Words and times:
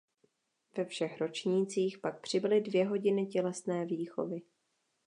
Ve 0.77 0.85
všech 0.85 1.17
ročnících 1.19 1.97
pak 1.99 2.21
přibyly 2.21 2.61
dvě 2.61 2.85
hodiny 2.87 3.27
tělesné 3.27 3.85
výchovy. 3.85 4.41